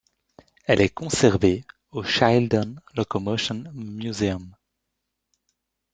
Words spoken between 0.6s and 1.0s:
Elle est